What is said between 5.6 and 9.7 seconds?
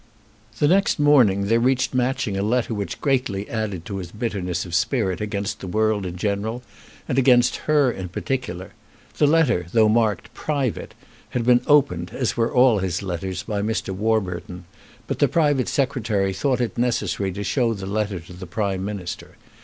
world in general and against her in particular. The letter,